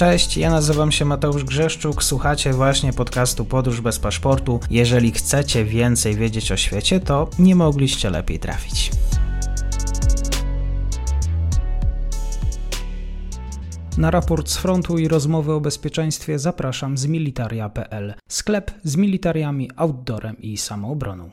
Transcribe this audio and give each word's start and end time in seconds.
Cześć, 0.00 0.36
ja 0.36 0.50
nazywam 0.50 0.92
się 0.92 1.04
Mateusz 1.04 1.44
Grzeszczuk, 1.44 2.04
słuchacie 2.04 2.52
właśnie 2.52 2.92
podcastu 2.92 3.44
Podróż 3.44 3.80
bez 3.80 3.98
paszportu. 3.98 4.60
Jeżeli 4.70 5.12
chcecie 5.12 5.64
więcej 5.64 6.14
wiedzieć 6.14 6.52
o 6.52 6.56
świecie, 6.56 7.00
to 7.00 7.28
nie 7.38 7.54
mogliście 7.54 8.10
lepiej 8.10 8.38
trafić. 8.38 8.90
Na 13.98 14.10
raport 14.10 14.48
z 14.48 14.56
frontu 14.56 14.98
i 14.98 15.08
rozmowy 15.08 15.52
o 15.52 15.60
bezpieczeństwie 15.60 16.38
zapraszam 16.38 16.98
z 16.98 17.06
militaria.pl, 17.06 18.14
sklep 18.28 18.70
z 18.84 18.96
militariami, 18.96 19.70
outdoorem 19.76 20.36
i 20.38 20.56
samoobroną. 20.56 21.30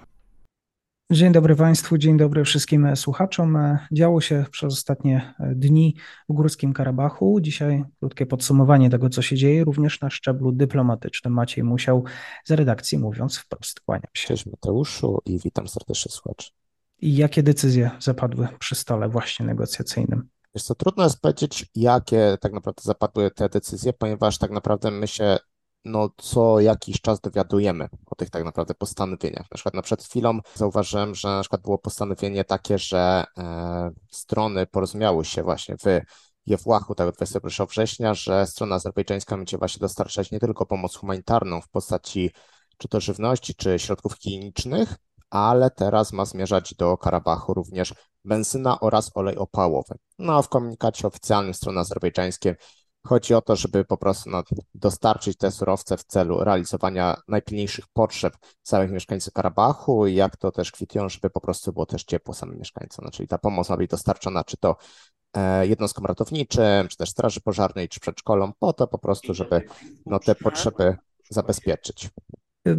Dzień 1.11 1.31
dobry 1.31 1.55
Państwu, 1.55 1.97
dzień 1.97 2.17
dobry 2.17 2.43
wszystkim 2.43 2.95
słuchaczom. 2.95 3.57
Działo 3.91 4.21
się 4.21 4.45
przez 4.51 4.73
ostatnie 4.73 5.33
dni 5.55 5.95
w 6.29 6.33
Górskim 6.33 6.73
Karabachu. 6.73 7.39
Dzisiaj 7.41 7.83
krótkie 7.99 8.25
podsumowanie 8.25 8.89
tego, 8.89 9.09
co 9.09 9.21
się 9.21 9.35
dzieje, 9.35 9.63
również 9.63 10.01
na 10.01 10.09
szczeblu 10.09 10.51
dyplomatycznym. 10.51 11.33
Maciej 11.33 11.63
Musiał 11.63 12.03
z 12.45 12.51
redakcji 12.51 12.97
mówiąc 12.97 13.37
wprost. 13.37 13.79
Kłaniam 13.79 14.09
się. 14.13 14.27
Cześć 14.27 14.45
Mateuszu 14.45 15.19
i 15.25 15.39
witam 15.39 15.67
serdecznie 15.67 16.11
słuchaczy. 16.11 16.51
I 16.99 17.15
jakie 17.15 17.43
decyzje 17.43 17.91
zapadły 17.99 18.47
przy 18.59 18.75
stole 18.75 19.09
właśnie 19.09 19.45
negocjacyjnym? 19.45 20.29
Wiesz 20.55 20.63
co, 20.63 20.75
trudno 20.75 21.03
jest 21.03 21.21
powiedzieć, 21.21 21.65
jakie 21.75 22.37
tak 22.41 22.53
naprawdę 22.53 22.81
zapadły 22.83 23.31
te 23.31 23.49
decyzje, 23.49 23.93
ponieważ 23.93 24.37
tak 24.37 24.51
naprawdę 24.51 24.91
my 24.91 25.07
się 25.07 25.37
no, 25.87 26.09
co 26.17 26.59
jakiś 26.59 27.01
czas 27.01 27.19
dowiadujemy 27.19 27.89
o 28.05 28.15
tych 28.15 28.29
tak 28.29 28.43
naprawdę 28.43 28.73
postanowieniach. 28.73 29.45
Na 29.51 29.55
przykład 29.55 29.73
na 29.73 29.81
przed 29.81 30.03
chwilą 30.03 30.39
zauważyłem, 30.53 31.15
że 31.15 31.27
na 31.27 31.41
przykład 31.41 31.61
było 31.61 31.77
postanowienie 31.77 32.43
takie, 32.43 32.77
że 32.77 33.23
e, 33.37 33.89
strony 34.11 34.67
porozumiały 34.67 35.25
się 35.25 35.43
właśnie 35.43 35.75
w 35.77 36.01
Jewłachu 36.45 36.95
tego 36.95 37.11
21 37.11 37.67
września, 37.67 38.13
że 38.13 38.47
strona 38.47 38.75
azerbejdżańska 38.75 39.37
będzie 39.37 39.57
właśnie 39.57 39.79
dostarczać 39.79 40.31
nie 40.31 40.39
tylko 40.39 40.65
pomoc 40.65 40.95
humanitarną 40.95 41.61
w 41.61 41.69
postaci 41.69 42.31
czy 42.77 42.87
to 42.87 42.99
żywności, 42.99 43.55
czy 43.55 43.79
środków 43.79 44.17
klinicznych, 44.17 44.95
ale 45.29 45.71
teraz 45.71 46.13
ma 46.13 46.25
zmierzać 46.25 46.73
do 46.75 46.97
Karabachu 46.97 47.53
również 47.53 47.93
benzyna 48.25 48.79
oraz 48.79 49.11
olej 49.15 49.37
opałowy. 49.37 49.95
No, 50.19 50.41
w 50.41 50.49
komunikacie 50.49 51.07
oficjalnym 51.07 51.53
strony 51.53 51.79
azerbejdżańskiej 51.79 52.55
chodzi 53.07 53.33
o 53.33 53.41
to, 53.41 53.55
żeby 53.55 53.85
po 53.85 53.97
prostu 53.97 54.29
no, 54.29 54.43
dostarczyć 54.75 55.37
te 55.37 55.51
surowce 55.51 55.97
w 55.97 56.03
celu 56.03 56.43
realizowania 56.43 57.15
najpilniejszych 57.27 57.85
potrzeb 57.93 58.33
całych 58.61 58.91
mieszkańców 58.91 59.33
Karabachu 59.33 60.07
jak 60.07 60.37
to 60.37 60.51
też 60.51 60.71
kwitują, 60.71 61.09
żeby 61.09 61.29
po 61.29 61.41
prostu 61.41 61.73
było 61.73 61.85
też 61.85 62.03
ciepło 62.03 62.33
samym 62.33 62.57
mieszkańcom. 62.57 63.05
No, 63.05 63.11
czyli 63.11 63.27
ta 63.27 63.37
pomoc 63.37 63.69
ma 63.69 63.77
być 63.77 63.91
dostarczona 63.91 64.43
czy 64.43 64.57
to 64.57 64.75
e, 65.33 65.67
jednostkom 65.67 66.05
ratowniczym, 66.05 66.87
czy 66.87 66.97
też 66.97 67.09
straży 67.09 67.41
pożarnej, 67.41 67.89
czy 67.89 67.99
przedszkolom, 67.99 68.53
po 68.59 68.73
to 68.73 68.87
po 68.87 68.97
prostu, 68.97 69.33
żeby 69.33 69.61
no, 70.05 70.19
te 70.19 70.35
potrzeby 70.35 70.97
zabezpieczyć. 71.29 72.09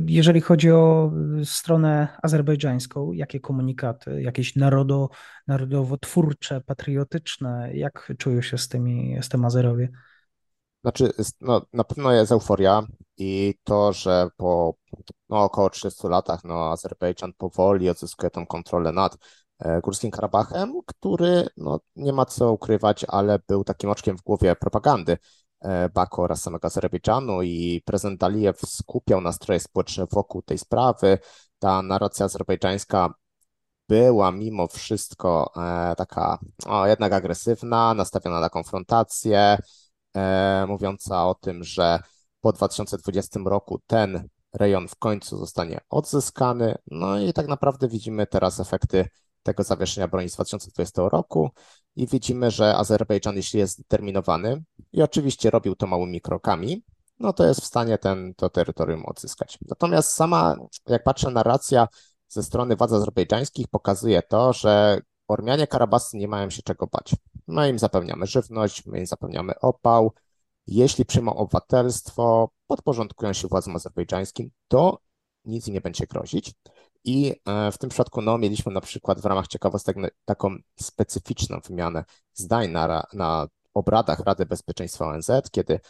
Jeżeli 0.07 0.41
chodzi 0.41 0.71
o 0.71 1.13
stronę 1.45 2.09
azerbejdżańską, 2.23 3.13
jakie 3.13 3.41
komunikaty, 3.41 4.23
jakieś 4.23 4.57
narodo, 4.57 5.09
narodowo-twórcze, 5.47 6.61
patriotyczne, 6.61 7.71
jak 7.75 8.13
czują 8.19 8.43
się 8.43 8.59
z, 8.59 8.69
tymi, 8.69 9.17
z 9.23 9.29
tym 9.29 9.45
Azerowie? 9.45 9.89
Znaczy, 10.83 11.13
no, 11.41 11.63
na 11.73 11.85
pewno 11.85 12.13
jest 12.13 12.33
euforia 12.33 12.83
i 13.17 13.55
to, 13.65 13.93
że 13.93 14.29
po 14.37 14.75
no, 15.29 15.43
około 15.43 15.71
30 15.71 16.09
latach 16.09 16.45
no, 16.45 16.71
Azerbejdżan 16.71 17.33
powoli 17.39 17.91
odzyskuje 17.91 18.31
tą 18.31 18.47
kontrolę 18.47 18.93
nad 18.93 19.17
e, 19.59 19.81
Górskim 19.81 20.11
Karabachem, 20.11 20.73
który 20.87 21.47
no, 21.57 21.81
nie 21.97 22.13
ma 22.13 22.25
co 22.25 22.53
ukrywać, 22.53 23.05
ale 23.09 23.39
był 23.49 23.65
takim 23.65 23.91
oczkiem 23.91 24.19
w 24.19 24.23
głowie 24.23 24.57
propagandy 24.57 25.19
E, 25.61 25.89
Baku 25.89 26.23
oraz 26.23 26.43
samego 26.43 26.67
Azerbejdżanu 26.67 27.43
i 27.43 27.83
prezydent 27.85 28.23
Alijew 28.23 28.61
skupiał 28.61 29.21
nastroje 29.21 29.61
społeczne 29.61 30.07
wokół 30.13 30.43
tej 30.43 30.59
sprawy. 30.59 31.19
Ta 31.59 31.83
narracja 31.83 32.27
azerbejdżańska 32.27 33.15
była 33.89 34.33
mimo 34.33 34.67
wszystko 34.69 35.53
e, 35.57 35.95
taka 35.97 36.39
o, 36.67 36.87
jednak 36.87 37.13
agresywna, 37.13 37.95
nastawiona 37.95 38.41
na 38.41 38.51
konfrontację, 38.51 39.59
mówiąca 40.69 41.27
o 41.27 41.35
tym, 41.35 41.65
że 41.65 42.01
po 42.41 42.53
2020 42.53 43.41
roku 43.45 43.81
ten 43.87 44.29
rejon 44.53 44.89
w 44.89 44.97
końcu 44.97 45.39
zostanie 45.39 45.81
odzyskany. 45.91 46.75
No 46.87 47.19
i 47.19 47.33
tak 47.33 47.49
naprawdę 47.49 47.89
widzimy 47.89 48.27
teraz 48.27 48.61
efekty 48.61 49.09
tego 49.43 49.63
zawieszenia 49.63 50.09
broni 50.09 50.29
z 50.29 50.35
2020 50.35 51.03
roku 51.09 51.51
i 51.97 52.07
widzimy, 52.07 52.51
że 52.51 52.77
Azerbejdżan, 52.77 53.37
jeśli 53.37 53.59
jest 53.59 53.73
zdeterminowany 53.73 54.63
i 54.93 55.03
oczywiście 55.03 55.51
robił 55.51 55.75
to 55.77 55.87
małymi 55.87 56.21
krokami, 56.21 56.85
no 57.21 57.33
to 57.33 57.47
jest 57.47 57.61
w 57.61 57.65
stanie 57.65 57.99
ten, 57.99 58.35
to 58.35 58.51
terytorium 58.51 59.07
odzyskać. 59.07 59.59
Natomiast 59.69 60.13
sama, 60.13 60.57
jak 60.89 61.05
patrzę, 61.05 61.31
narracja 61.31 61.89
ze 62.29 62.43
strony 62.43 62.77
władz 62.77 62.93
azerbejdżańskich 62.93 63.69
pokazuje 63.69 64.23
to, 64.23 64.53
że 64.53 65.01
Ormianie 65.29 65.67
Karabasy 65.67 66.17
nie 66.17 66.29
mają 66.29 66.51
się 66.51 66.63
czego 66.63 66.87
bać. 66.87 67.15
My 67.49 67.69
im 67.69 67.79
zapewniamy 67.79 68.27
żywność, 68.27 68.87
my 68.87 68.99
im 68.99 69.07
zapewniamy 69.07 69.61
opał. 69.61 70.13
Jeśli 70.67 71.05
przyjmą 71.05 71.35
obywatelstwo, 71.37 72.51
podporządkują 72.67 73.33
się 73.33 73.49
władzom 73.49 73.77
azerbejdżańskim, 73.77 74.51
to 74.69 75.01
nic 75.45 75.69
im 75.69 75.75
nie 75.75 75.81
będzie 75.81 76.07
grozić. 76.07 76.55
I 77.05 77.35
e, 77.47 77.73
w 77.73 77.79
tym 77.79 77.91
przypadku 77.91 78.23
no, 78.23 78.39
mieliśmy 78.39 78.73
na 78.73 78.81
przykład 78.81 79.21
w 79.21 79.25
ramach 79.25 79.49
ciekawostek 79.49 79.97
taką 80.25 80.57
specyficzną 80.81 81.61
wymianę 81.69 82.05
zdań 82.35 82.71
na, 82.71 83.07
na 83.13 83.49
obradach 83.75 84.21
Rady 84.21 84.47
Bezpieczeństwa 84.47 85.07
ONZ, 85.07 85.31
kiedy 85.51 85.81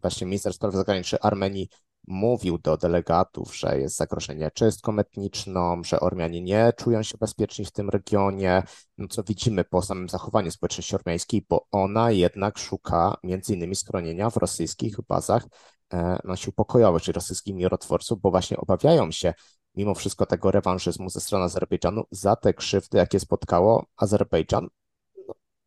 właśnie 0.00 0.26
minister 0.26 0.52
spraw 0.52 0.74
zagranicznych 0.74 1.24
Armenii 1.24 1.68
mówił 2.06 2.58
do 2.58 2.76
delegatów, 2.76 3.56
że 3.56 3.78
jest 3.80 3.96
zagrożenie 3.96 4.50
czystką 4.50 4.98
etniczną, 4.98 5.84
że 5.84 6.00
Ormianie 6.00 6.42
nie 6.42 6.72
czują 6.76 7.02
się 7.02 7.18
bezpieczni 7.18 7.64
w 7.64 7.72
tym 7.72 7.90
regionie, 7.90 8.62
no 8.98 9.08
co 9.08 9.22
widzimy 9.22 9.64
po 9.64 9.82
samym 9.82 10.08
zachowaniu 10.08 10.50
społeczności 10.50 10.94
ormiańskiej, 10.94 11.46
bo 11.48 11.66
ona 11.70 12.10
jednak 12.10 12.58
szuka 12.58 13.16
między 13.22 13.54
innymi 13.54 13.76
schronienia 13.76 14.30
w 14.30 14.36
rosyjskich 14.36 14.96
bazach 15.08 15.46
e, 15.92 16.18
no, 16.24 16.36
sił 16.36 16.52
pokojowych, 16.52 17.02
czyli 17.02 17.14
rosyjskich 17.14 17.54
mirotworców, 17.54 18.20
bo 18.20 18.30
właśnie 18.30 18.56
obawiają 18.56 19.10
się 19.10 19.34
mimo 19.74 19.94
wszystko 19.94 20.26
tego 20.26 20.50
rewanżyzmu 20.50 21.10
ze 21.10 21.20
strony 21.20 21.44
Azerbejdżanu 21.44 22.04
za 22.10 22.36
te 22.36 22.54
krzywdy, 22.54 22.98
jakie 22.98 23.20
spotkało 23.20 23.86
Azerbejdżan 23.96 24.68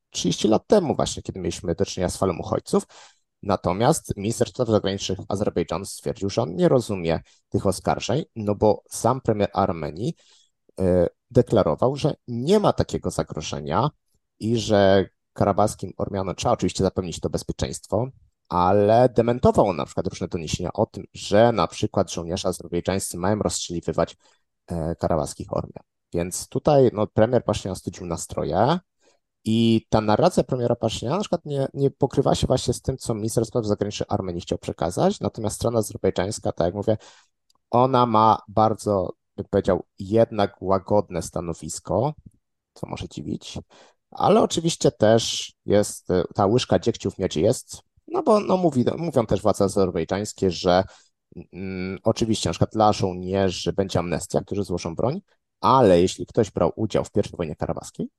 30 0.09 0.47
no, 0.47 0.51
lat 0.51 0.67
temu 0.67 0.95
właśnie, 0.95 1.23
kiedy 1.23 1.39
mieliśmy 1.39 1.75
do 1.75 1.85
czynienia 1.85 2.09
z 2.09 2.17
falą 2.17 2.37
uchodźców. 2.39 2.83
Natomiast 3.43 4.17
minister 4.17 4.49
spraw 4.49 4.67
zagranicznych 4.67 5.19
Azerbejdżanu 5.27 5.85
stwierdził, 5.85 6.29
że 6.29 6.41
on 6.41 6.55
nie 6.55 6.69
rozumie 6.69 7.19
tych 7.49 7.65
oskarżeń, 7.65 8.23
no 8.35 8.55
bo 8.55 8.83
sam 8.89 9.21
premier 9.21 9.49
Armenii 9.53 10.15
y, 10.79 10.83
deklarował, 11.31 11.95
że 11.95 12.13
nie 12.27 12.59
ma 12.59 12.73
takiego 12.73 13.11
zagrożenia 13.11 13.89
i 14.39 14.57
że 14.57 15.09
karabaskim 15.33 15.93
Ormianom 15.97 16.35
trzeba 16.35 16.53
oczywiście 16.53 16.83
zapewnić 16.83 17.19
to 17.19 17.29
bezpieczeństwo, 17.29 18.07
ale 18.49 19.09
dementował 19.09 19.73
na 19.73 19.85
przykład 19.85 20.07
różne 20.07 20.27
doniesienia 20.27 20.73
o 20.73 20.85
tym, 20.85 21.03
że 21.13 21.51
na 21.51 21.67
przykład 21.67 22.11
żołnierze 22.11 22.47
azerbejdżańscy 22.47 23.17
mają 23.17 23.39
rozstrzeliwywać 23.39 24.17
e, 24.67 24.95
karawaskich 24.95 25.53
Ormian. 25.53 25.83
Więc 26.13 26.47
tutaj 26.47 26.89
no, 26.93 27.07
premier 27.07 27.43
Paszynian 27.43 27.75
studził 27.75 28.05
nastroje 28.05 28.79
i 29.49 29.85
ta 29.89 30.01
narracja 30.01 30.43
premiera 30.43 30.75
Paszyniana 30.75 31.15
na 31.17 31.21
przykład 31.21 31.45
nie, 31.45 31.67
nie 31.73 31.91
pokrywa 31.91 32.35
się 32.35 32.47
właśnie 32.47 32.73
z 32.73 32.81
tym, 32.81 32.97
co 32.97 33.13
minister 33.13 33.45
spraw 33.45 33.65
zagranicznych 33.65 34.11
Armenii 34.11 34.41
chciał 34.41 34.57
przekazać, 34.57 35.19
natomiast 35.19 35.55
strona 35.55 35.79
azerbejdżańska, 35.79 36.51
tak 36.51 36.65
jak 36.65 36.75
mówię, 36.75 36.97
ona 37.69 38.05
ma 38.05 38.37
bardzo, 38.47 39.13
bym 39.37 39.45
powiedział, 39.49 39.83
jednak 39.99 40.61
łagodne 40.61 41.21
stanowisko, 41.21 42.13
co 42.73 42.87
może 42.87 43.09
dziwić, 43.09 43.59
ale 44.11 44.41
oczywiście 44.41 44.91
też 44.91 45.53
jest, 45.65 46.07
ta 46.35 46.45
łyżka 46.45 46.79
dziegciu 46.79 47.11
w 47.11 47.19
miodzie 47.19 47.41
jest, 47.41 47.81
no 48.07 48.23
bo 48.23 48.39
no, 48.39 48.57
mówi, 48.57 48.85
mówią 48.97 49.25
też 49.25 49.41
władze 49.41 49.63
azerbejdżańskie, 49.63 50.51
że 50.51 50.83
mm, 51.53 51.99
oczywiście 52.03 52.49
na 52.49 52.53
przykład 52.53 52.71
dla 52.73 52.93
żołnierzy 52.93 53.73
będzie 53.73 53.99
amnestia, 53.99 54.41
którzy 54.41 54.63
złożą 54.63 54.95
broń, 54.95 55.21
ale 55.61 56.01
jeśli 56.01 56.25
ktoś 56.25 56.51
brał 56.51 56.71
udział 56.75 57.03
w 57.03 57.11
I 57.33 57.37
wojnie 57.37 57.55
karabaskiej 57.55 58.09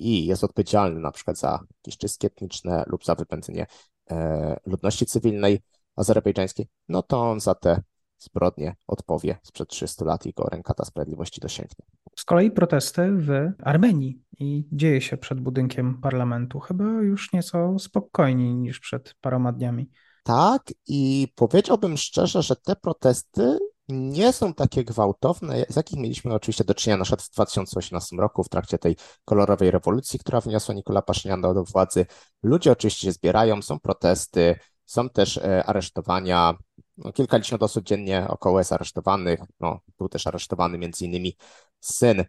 i 0.00 0.26
jest 0.26 0.44
odpowiedzialny 0.44 1.00
na 1.00 1.12
przykład 1.12 1.38
za 1.38 1.64
jakieś 1.76 1.98
czystki 1.98 2.26
etniczne 2.26 2.84
lub 2.86 3.04
za 3.04 3.14
wypędzenie 3.14 3.66
e, 4.10 4.56
ludności 4.66 5.06
cywilnej 5.06 5.60
azerbejdżańskiej, 5.96 6.68
no 6.88 7.02
to 7.02 7.30
on 7.30 7.40
za 7.40 7.54
te 7.54 7.82
zbrodnie 8.18 8.76
odpowie 8.86 9.38
sprzed 9.42 9.68
300 9.68 10.04
lat 10.04 10.26
i 10.26 10.32
go 10.32 10.44
rękata 10.44 10.84
sprawiedliwości 10.84 11.40
dosięgnie. 11.40 11.86
Z 12.16 12.24
kolei 12.24 12.50
protesty 12.50 13.12
w 13.12 13.52
Armenii 13.62 14.22
i 14.38 14.68
dzieje 14.72 15.00
się 15.00 15.16
przed 15.16 15.40
budynkiem 15.40 16.00
parlamentu, 16.00 16.60
chyba 16.60 16.84
już 16.84 17.32
nieco 17.32 17.78
spokojniej 17.78 18.54
niż 18.54 18.80
przed 18.80 19.14
paroma 19.20 19.52
dniami. 19.52 19.90
Tak, 20.24 20.62
i 20.86 21.28
powiedziałbym 21.34 21.96
szczerze, 21.96 22.42
że 22.42 22.56
te 22.56 22.76
protesty 22.76 23.58
nie 23.92 24.32
są 24.32 24.54
takie 24.54 24.84
gwałtowne, 24.84 25.64
z 25.68 25.76
jakich 25.76 25.98
mieliśmy 25.98 26.34
oczywiście 26.34 26.64
do 26.64 26.74
czynienia 26.74 26.96
na 26.96 27.04
przykład 27.04 27.22
w 27.22 27.30
2018 27.30 28.16
roku 28.16 28.44
w 28.44 28.48
trakcie 28.48 28.78
tej 28.78 28.96
kolorowej 29.24 29.70
rewolucji, 29.70 30.18
która 30.18 30.40
wniosła 30.40 30.74
Nikola 30.74 31.02
Paszynian 31.02 31.40
do 31.40 31.64
władzy. 31.64 32.06
Ludzie 32.42 32.72
oczywiście 32.72 33.06
się 33.06 33.12
zbierają, 33.12 33.62
są 33.62 33.80
protesty, 33.80 34.56
Są 34.90 35.08
też 35.08 35.40
aresztowania, 35.66 36.54
no, 36.96 37.12
kilkadziesiąt 37.12 37.62
osób 37.62 37.84
dziennie 37.84 38.26
około 38.28 38.58
jest 38.58 38.72
aresztowanych. 38.72 39.40
No, 39.60 39.80
był 39.98 40.08
też 40.08 40.26
aresztowany 40.26 40.78
między 40.78 41.04
innymi 41.04 41.36
syn 41.80 42.24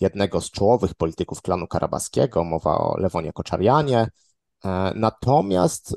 jednego 0.00 0.40
z 0.40 0.50
czołowych 0.50 0.94
polityków 0.94 1.42
klanu 1.42 1.66
karabaskiego, 1.66 2.44
mowa 2.44 2.78
o 2.78 2.96
Lewonie 2.98 3.32
Koczarianie. 3.32 4.08
Natomiast 4.94 5.96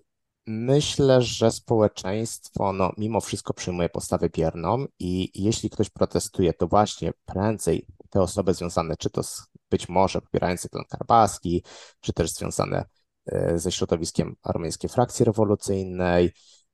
Myślę, 0.50 1.22
że 1.22 1.52
społeczeństwo 1.52 2.74
no, 2.74 2.92
mimo 2.98 3.22
wszystko 3.22 3.54
przyjmuje 3.54 3.90
postawę 3.90 4.30
bierną 4.30 4.86
i 5.00 5.44
jeśli 5.44 5.70
ktoś 5.70 5.90
protestuje, 5.90 6.54
to 6.54 6.68
właśnie 6.68 7.12
prędzej 7.26 7.86
te 8.10 8.22
osoby 8.22 8.54
związane, 8.54 8.98
czy 8.98 9.10
to 9.10 9.24
z, 9.24 9.42
być 9.70 9.90
może 9.90 10.22
popierające 10.22 10.70
klan 10.70 10.86
karbaski, 10.90 11.64
czy 12.00 12.14
też 12.14 12.32
związane 12.32 12.86
e, 13.26 13.60
ze 13.60 13.72
środowiskiem 13.72 14.36
armeńskiej 14.44 14.90
frakcji 14.90 15.26
rewolucyjnej, 15.26 16.32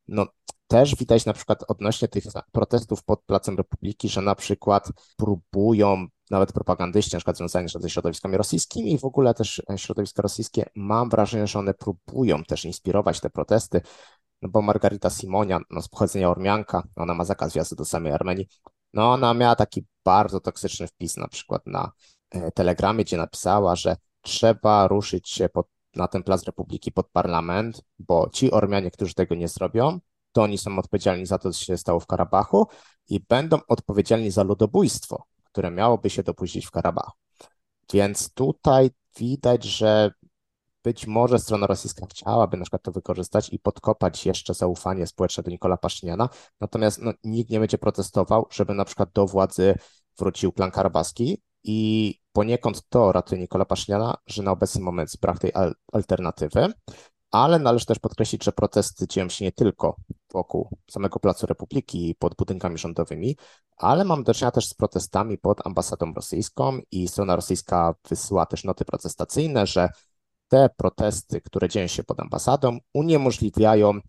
no 0.08 0.26
też 0.68 0.96
widać 0.96 1.26
na 1.26 1.34
przykład 1.34 1.64
odnośnie 1.68 2.08
tych 2.08 2.24
protestów 2.52 3.04
pod 3.04 3.24
Placem 3.24 3.58
Republiki, 3.58 4.10
że 4.10 4.22
na 4.22 4.36
przykład 4.36 4.90
próbują 5.18 6.08
nawet 6.34 6.52
propagandyści, 6.52 7.16
na 7.16 7.20
przykład 7.20 7.38
związani 7.38 7.70
ze 7.70 7.90
środowiskami 7.90 8.38
rosyjskimi 8.38 8.94
i 8.94 8.98
w 8.98 9.06
ogóle 9.06 9.34
też 9.34 9.62
e, 9.70 9.78
środowiska 9.78 10.22
rosyjskie, 10.22 10.66
mam 10.76 11.10
wrażenie, 11.10 11.48
że 11.48 11.60
one 11.60 11.74
próbują 11.74 12.44
też 12.44 12.66
inspirować 12.66 13.20
te 13.20 13.30
protesty, 13.30 13.82
no 14.42 14.50
bo 14.50 14.62
Margarita 14.62 15.10
Simonia, 15.10 15.60
no 15.70 15.82
z 15.82 15.88
pochodzenia 15.88 16.30
Ormianka, 16.30 16.84
ona 16.96 17.14
ma 17.14 17.26
zakaz 17.26 17.54
wjazdu 17.54 17.76
do 17.76 17.86
samej 17.86 18.14
Armenii, 18.14 18.48
no 18.94 19.12
ona 19.12 19.34
miała 19.34 19.56
taki 19.56 19.86
bardzo 20.06 20.40
toksyczny 20.40 20.88
wpis 20.88 21.18
na 21.18 21.28
przykład 21.28 21.68
na 21.68 21.92
e, 22.32 22.52
Telegramie, 22.52 23.04
gdzie 23.04 23.18
napisała, 23.18 23.76
że 23.76 23.96
trzeba 24.22 24.88
ruszyć 24.88 25.30
się 25.30 25.50
pod, 25.50 25.68
na 25.96 26.08
ten 26.08 26.24
Plac 26.24 26.44
Republiki 26.44 26.92
pod 26.92 27.10
parlament, 27.10 27.82
bo 28.00 28.30
ci 28.30 28.52
Ormianie, 28.52 28.92
którzy 28.92 29.14
tego 29.14 29.36
nie 29.36 29.48
zrobią, 29.48 30.00
to 30.32 30.44
oni 30.44 30.58
są 30.58 30.80
odpowiedzialni 30.80 31.26
za 31.26 31.38
to, 31.38 31.52
co 31.52 31.66
się 31.66 31.78
stało 31.78 32.00
w 32.00 32.08
Karabachu 32.08 32.68
i 33.10 33.20
będą 33.20 33.58
odpowiedzialni 33.68 34.32
za 34.32 34.44
ludobójstwo, 34.44 35.24
które 35.54 35.72
miałoby 35.72 36.10
się 36.10 36.24
dopuścić 36.24 36.66
w 36.66 36.72
Karabachu. 36.72 37.18
Więc 37.94 38.34
tutaj 38.34 38.90
widać, 39.18 39.64
że 39.64 40.12
być 40.84 41.08
może 41.08 41.40
strona 41.40 41.68
rosyjska 41.68 42.06
chciałaby 42.06 42.58
na 42.58 42.64
przykład 42.64 42.84
to 42.84 42.92
wykorzystać 42.92 43.54
i 43.54 43.60
podkopać 43.60 44.26
jeszcze 44.26 44.54
zaufanie 44.54 45.08
społeczne 45.08 45.44
do 45.44 45.52
Nikola 45.52 45.78
Paszyniana, 45.78 46.30
natomiast 46.62 47.02
no, 47.02 47.14
nikt 47.24 47.50
nie 47.52 47.60
będzie 47.60 47.78
protestował, 47.78 48.48
żeby 48.52 48.74
na 48.74 48.86
przykład 48.86 49.10
do 49.14 49.26
władzy 49.26 49.76
wrócił 50.18 50.52
klan 50.52 50.72
karabaski 50.72 51.42
i 51.64 52.20
poniekąd 52.32 52.90
to 52.90 53.12
ratuje 53.12 53.42
Nikola 53.42 53.66
Paszyniana, 53.66 54.16
że 54.28 54.44
na 54.44 54.52
obecny 54.52 54.82
moment 54.82 55.10
brak 55.22 55.40
tej 55.40 55.54
al 55.54 55.74
alternatywy, 55.94 56.74
ale 57.34 57.60
należy 57.60 57.86
też 57.86 58.00
podkreślić, 58.00 58.44
że 58.44 58.52
protesty 58.52 59.08
dzieją 59.08 59.30
się 59.30 59.46
nie 59.46 59.52
tylko 59.52 59.96
wokół 60.34 60.70
samego 60.92 61.20
Placu 61.20 61.46
Republiki 61.46 62.10
i 62.10 62.16
pod 62.16 62.36
budynkami 62.36 62.78
rządowymi, 62.78 63.38
ale 63.78 64.06
mam 64.06 64.24
do 64.24 64.34
czynienia 64.34 64.52
też 64.52 64.68
z 64.68 64.74
protestami 64.74 65.38
pod 65.38 65.68
ambasadą 65.68 66.14
rosyjską 66.14 66.80
i 66.92 67.08
strona 67.08 67.36
rosyjska 67.36 67.96
wysyła 68.10 68.46
też 68.46 68.64
noty 68.64 68.86
protestacyjne, 68.86 69.68
że 69.68 69.90
te 70.48 70.70
protesty, 70.78 71.42
które 71.42 71.70
dzieją 71.70 71.88
się 71.88 72.04
pod 72.04 72.20
ambasadą, 72.20 72.78
uniemożliwiają 72.94 74.00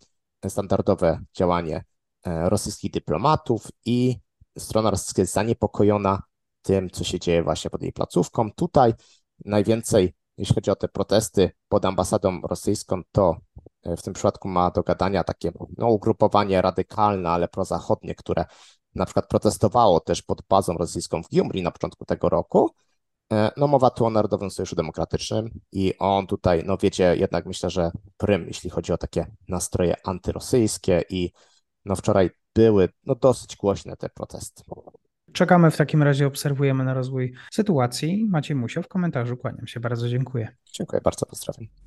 standardowe 0.47 1.19
działanie 1.33 1.83
e, 2.25 2.49
rosyjskich 2.49 2.91
dyplomatów 2.91 3.67
i 3.85 4.15
strona 4.57 4.89
rosyjska 4.91 5.21
jest 5.21 5.33
zaniepokojona 5.33 6.23
tym, 6.61 6.89
co 6.89 7.03
się 7.03 7.19
dzieje 7.19 7.43
właśnie 7.43 7.69
pod 7.69 7.81
jej 7.81 7.93
placówką. 7.93 8.51
Tutaj 8.51 8.93
najwięcej 9.45 10.13
jeśli 10.37 10.55
chodzi 10.55 10.71
o 10.71 10.75
te 10.75 10.87
protesty 10.87 11.51
pod 11.69 11.85
ambasadą 11.85 12.41
rosyjską, 12.41 13.01
to 13.11 13.37
e, 13.83 13.97
w 13.97 14.01
tym 14.01 14.13
przypadku 14.13 14.47
ma 14.47 14.71
do 14.71 14.83
gadania 14.83 15.23
takie 15.23 15.51
no, 15.77 15.87
ugrupowanie 15.89 16.61
radykalne, 16.61 17.29
ale 17.29 17.47
prozachodnie, 17.47 18.15
które 18.15 18.45
na 18.95 19.05
przykład 19.05 19.27
protestowało 19.27 19.99
też 19.99 20.21
pod 20.21 20.41
bazą 20.49 20.73
rosyjską 20.73 21.23
w 21.23 21.29
Giumri 21.29 21.63
na 21.63 21.71
początku 21.71 22.05
tego 22.05 22.29
roku. 22.29 22.71
E, 23.33 23.51
no 23.57 23.67
mowa 23.67 23.89
tu 23.89 24.05
o 24.05 24.09
Narodowym 24.09 24.51
Sojuszu 24.51 24.75
Demokratycznym 24.75 25.59
i 25.71 25.97
on 25.97 26.27
tutaj, 26.27 26.63
no 26.65 26.77
wiecie, 26.77 27.15
jednak 27.17 27.45
myślę, 27.45 27.69
że 27.69 27.91
prym, 28.17 28.47
jeśli 28.47 28.69
chodzi 28.69 28.93
o 28.93 28.97
takie 28.97 29.25
nastroje 29.47 29.95
antyrosyjskie 30.03 31.03
i 31.09 31.31
no 31.85 31.95
wczoraj 31.95 32.29
były 32.55 32.89
no 33.05 33.15
dosyć 33.15 33.55
głośne 33.55 33.97
te 33.97 34.09
protesty. 34.09 34.63
Czekamy 35.35 35.71
w 35.71 35.77
takim 35.77 36.03
razie, 36.03 36.27
obserwujemy 36.27 36.83
na 36.83 36.93
rozwój 36.93 37.33
sytuacji. 37.51 38.25
Maciej 38.29 38.55
Musio 38.55 38.81
w 38.81 38.87
komentarzu, 38.87 39.37
kłaniam 39.37 39.67
się, 39.67 39.79
bardzo 39.79 40.09
dziękuję. 40.09 40.55
Dziękuję 40.71 41.01
bardzo, 41.01 41.25
pozdrawiam. 41.25 41.84